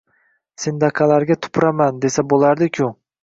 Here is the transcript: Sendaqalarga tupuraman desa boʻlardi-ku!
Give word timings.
Sendaqalarga 0.63 1.37
tupuraman 1.45 2.01
desa 2.07 2.27
boʻlardi-ku! 2.33 2.89